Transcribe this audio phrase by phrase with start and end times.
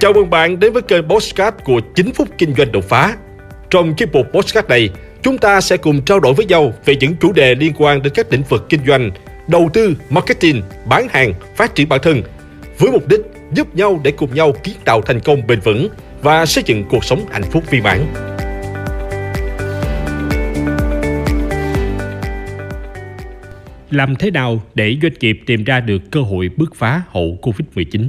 [0.00, 3.16] Chào mừng bạn đến với kênh Postcard của 9 phút kinh doanh đột phá.
[3.70, 4.90] Trong chiếc mục Postcard này,
[5.22, 8.12] chúng ta sẽ cùng trao đổi với nhau về những chủ đề liên quan đến
[8.16, 9.10] các lĩnh vực kinh doanh,
[9.48, 12.22] đầu tư, marketing, bán hàng, phát triển bản thân,
[12.78, 13.20] với mục đích
[13.52, 15.88] giúp nhau để cùng nhau kiến tạo thành công bền vững
[16.22, 18.06] và xây dựng cuộc sống hạnh phúc viên mãn.
[23.90, 28.08] Làm thế nào để doanh nghiệp tìm ra được cơ hội bứt phá hậu Covid-19?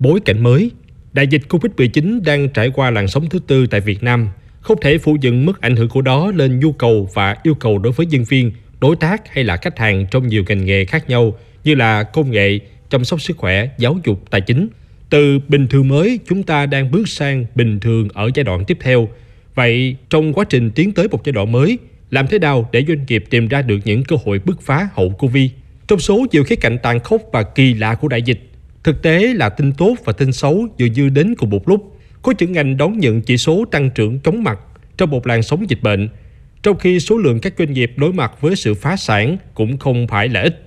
[0.00, 0.70] Bối cảnh mới,
[1.12, 4.28] đại dịch Covid-19 đang trải qua làn sóng thứ tư tại Việt Nam,
[4.60, 7.78] không thể phủ nhận mức ảnh hưởng của đó lên nhu cầu và yêu cầu
[7.78, 11.10] đối với nhân viên, đối tác hay là khách hàng trong nhiều ngành nghề khác
[11.10, 12.58] nhau như là công nghệ,
[12.90, 14.68] chăm sóc sức khỏe, giáo dục, tài chính.
[15.10, 18.78] Từ bình thường mới, chúng ta đang bước sang bình thường ở giai đoạn tiếp
[18.80, 19.08] theo.
[19.54, 21.78] Vậy, trong quá trình tiến tới một giai đoạn mới,
[22.10, 25.10] làm thế nào để doanh nghiệp tìm ra được những cơ hội bứt phá hậu
[25.10, 25.50] Covid?
[25.88, 28.47] Trong số nhiều khía cạnh tàn khốc và kỳ lạ của đại dịch,
[28.88, 31.96] thực tế là tin tốt và tin xấu dường như đến cùng một lúc.
[32.22, 34.58] Có những ngành đón nhận chỉ số tăng trưởng chóng mặt
[34.96, 36.08] trong một làn sóng dịch bệnh,
[36.62, 40.06] trong khi số lượng các doanh nghiệp đối mặt với sự phá sản cũng không
[40.08, 40.62] phải là ít.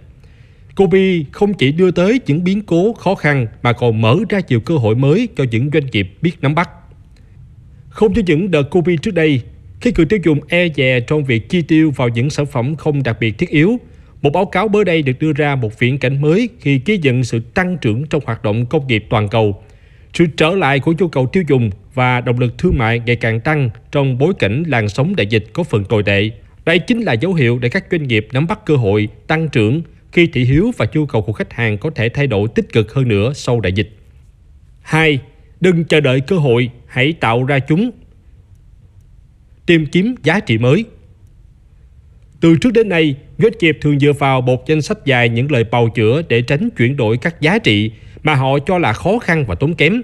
[0.76, 4.60] Covid không chỉ đưa tới những biến cố khó khăn mà còn mở ra nhiều
[4.60, 6.70] cơ hội mới cho những doanh nghiệp biết nắm bắt.
[7.90, 9.42] Không như những đợt Covid trước đây,
[9.82, 13.04] khi người tiêu dùng e dè trong việc chi tiêu vào những sản phẩm không
[13.04, 13.80] đặc biệt thiết yếu,
[14.22, 17.24] một báo cáo mới đây được đưa ra một viễn cảnh mới khi ghi nhận
[17.24, 19.64] sự tăng trưởng trong hoạt động công nghiệp toàn cầu.
[20.14, 23.40] Sự trở lại của nhu cầu tiêu dùng và động lực thương mại ngày càng
[23.40, 26.30] tăng trong bối cảnh làn sóng đại dịch có phần tồi tệ.
[26.66, 29.82] Đây chính là dấu hiệu để các doanh nghiệp nắm bắt cơ hội tăng trưởng
[30.12, 32.94] khi thị hiếu và nhu cầu của khách hàng có thể thay đổi tích cực
[32.94, 33.90] hơn nữa sau đại dịch.
[34.82, 35.20] 2.
[35.60, 37.92] Đừng chờ đợi cơ hội, hãy tạo ra chúng
[39.66, 40.86] tìm kiếm giá trị mới.
[42.42, 45.64] Từ trước đến nay, doanh nghiệp thường dựa vào một danh sách dài những lời
[45.64, 47.92] bào chữa để tránh chuyển đổi các giá trị
[48.24, 50.02] mà họ cho là khó khăn và tốn kém.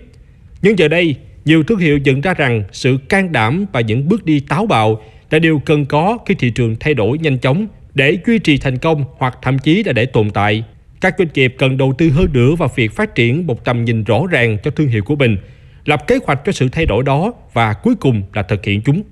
[0.61, 1.15] Nhưng giờ đây,
[1.45, 5.01] nhiều thương hiệu nhận ra rằng sự can đảm và những bước đi táo bạo
[5.31, 8.77] là điều cần có khi thị trường thay đổi nhanh chóng để duy trì thành
[8.77, 10.63] công hoặc thậm chí là để tồn tại.
[11.01, 14.03] Các doanh nghiệp cần đầu tư hơn nữa vào việc phát triển một tầm nhìn
[14.03, 15.37] rõ ràng cho thương hiệu của mình,
[15.85, 19.03] lập kế hoạch cho sự thay đổi đó và cuối cùng là thực hiện chúng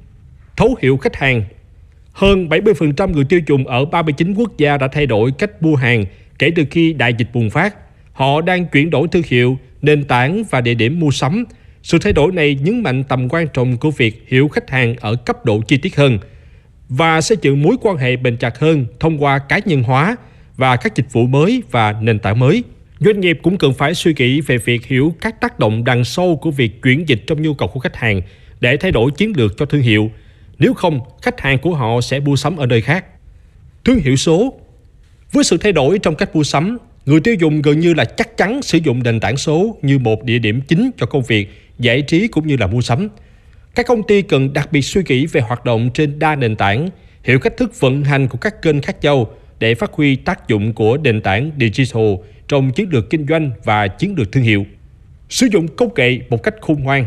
[0.58, 1.44] thấu hiểu khách hàng.
[2.16, 6.06] Hơn 70% người tiêu dùng ở 39 quốc gia đã thay đổi cách mua hàng
[6.40, 7.76] kể từ khi đại dịch bùng phát.
[8.14, 11.46] Họ đang chuyển đổi thương hiệu, nền tảng và địa điểm mua sắm.
[11.84, 15.16] Sự thay đổi này nhấn mạnh tầm quan trọng của việc hiểu khách hàng ở
[15.16, 16.20] cấp độ chi tiết hơn
[16.90, 20.16] và xây dựng mối quan hệ bền chặt hơn thông qua cá nhân hóa
[20.58, 22.64] và các dịch vụ mới và nền tảng mới.
[23.00, 26.36] Doanh nghiệp cũng cần phải suy nghĩ về việc hiểu các tác động đằng sâu
[26.36, 28.22] của việc chuyển dịch trong nhu cầu của khách hàng
[28.60, 30.12] để thay đổi chiến lược cho thương hiệu–
[30.60, 33.06] nếu không, khách hàng của họ sẽ mua sắm ở nơi khác.
[33.86, 34.54] Thương hiệu số
[35.32, 38.38] Với sự thay đổi trong cách mua sắm, người tiêu dùng gần như là chắc
[38.38, 41.50] chắn sử dụng nền tảng số như một địa điểm chính cho công việc,
[41.80, 43.10] giải trí cũng như là mua sắm.
[43.76, 46.90] Các công ty cần đặc biệt suy nghĩ về hoạt động trên đa nền tảng,
[47.24, 49.28] hiểu cách thức vận hành của các kênh khác nhau
[49.60, 52.14] để phát huy tác dụng của nền tảng digital
[52.48, 54.66] trong chiến lược kinh doanh và chiến lược thương hiệu.
[55.30, 57.06] Sử dụng công nghệ một cách khôn ngoan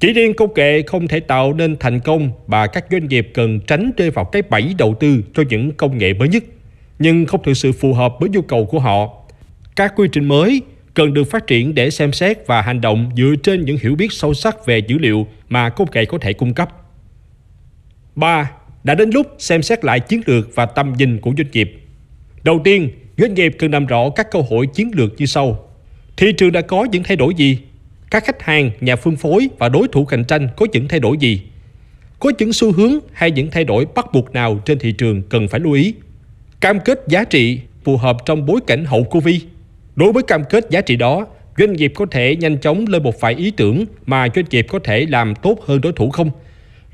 [0.00, 3.60] chỉ riêng công nghệ không thể tạo nên thành công và các doanh nghiệp cần
[3.60, 6.44] tránh rơi vào cái bẫy đầu tư cho những công nghệ mới nhất,
[6.98, 9.08] nhưng không thực sự phù hợp với nhu cầu của họ.
[9.76, 10.62] Các quy trình mới
[10.94, 14.12] cần được phát triển để xem xét và hành động dựa trên những hiểu biết
[14.12, 16.68] sâu sắc về dữ liệu mà công nghệ có thể cung cấp.
[18.14, 18.50] 3.
[18.84, 21.80] Đã đến lúc xem xét lại chiến lược và tầm nhìn của doanh nghiệp.
[22.42, 25.68] Đầu tiên, doanh nghiệp cần làm rõ các cơ hội chiến lược như sau.
[26.16, 27.58] Thị trường đã có những thay đổi gì
[28.10, 31.16] các khách hàng, nhà phân phối và đối thủ cạnh tranh có những thay đổi
[31.20, 31.42] gì?
[32.18, 35.48] Có những xu hướng hay những thay đổi bắt buộc nào trên thị trường cần
[35.48, 35.94] phải lưu ý?
[36.60, 39.42] Cam kết giá trị phù hợp trong bối cảnh hậu Covid.
[39.96, 41.26] Đối với cam kết giá trị đó,
[41.58, 44.78] doanh nghiệp có thể nhanh chóng lên một vài ý tưởng mà doanh nghiệp có
[44.78, 46.30] thể làm tốt hơn đối thủ không?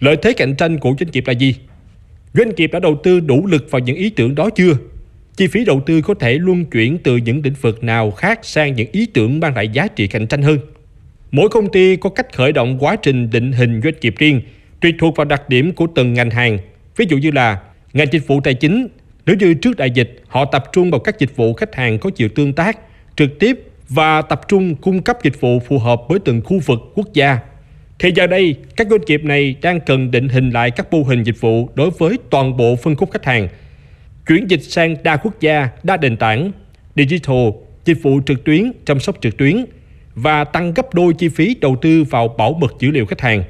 [0.00, 1.54] Lợi thế cạnh tranh của doanh nghiệp là gì?
[2.34, 4.72] Doanh nghiệp đã đầu tư đủ lực vào những ý tưởng đó chưa?
[5.36, 8.74] Chi phí đầu tư có thể luân chuyển từ những lĩnh vực nào khác sang
[8.74, 10.58] những ý tưởng mang lại giá trị cạnh tranh hơn?
[11.32, 14.40] Mỗi công ty có cách khởi động quá trình định hình doanh nghiệp riêng,
[14.80, 16.58] tùy thuộc vào đặc điểm của từng ngành hàng.
[16.96, 17.60] Ví dụ như là
[17.92, 18.88] ngành dịch vụ tài chính,
[19.26, 22.10] nếu như trước đại dịch họ tập trung vào các dịch vụ khách hàng có
[22.10, 22.78] chiều tương tác,
[23.16, 26.78] trực tiếp và tập trung cung cấp dịch vụ phù hợp với từng khu vực
[26.94, 27.38] quốc gia.
[27.98, 31.22] Thì giờ đây, các doanh nghiệp này đang cần định hình lại các mô hình
[31.22, 33.48] dịch vụ đối với toàn bộ phân khúc khách hàng.
[34.28, 36.52] Chuyển dịch sang đa quốc gia, đa nền tảng,
[36.96, 37.48] digital,
[37.84, 39.64] dịch vụ trực tuyến, chăm sóc trực tuyến,
[40.14, 43.44] và tăng gấp đôi chi phí đầu tư vào bảo mật dữ liệu khách hàng.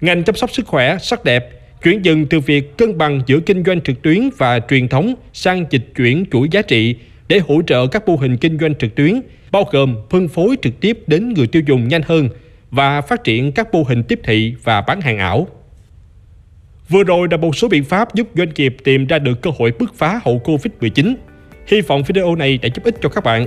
[0.00, 1.50] Ngành chăm sóc sức khỏe, sắc đẹp
[1.82, 5.64] chuyển dần từ việc cân bằng giữa kinh doanh trực tuyến và truyền thống sang
[5.70, 6.96] dịch chuyển chuỗi giá trị
[7.28, 9.20] để hỗ trợ các mô hình kinh doanh trực tuyến,
[9.50, 12.28] bao gồm phân phối trực tiếp đến người tiêu dùng nhanh hơn
[12.70, 15.46] và phát triển các mô hình tiếp thị và bán hàng ảo.
[16.88, 19.72] Vừa rồi là một số biện pháp giúp doanh nghiệp tìm ra được cơ hội
[19.78, 21.14] bứt phá hậu Covid-19.
[21.66, 23.46] Hy vọng video này đã giúp ích cho các bạn.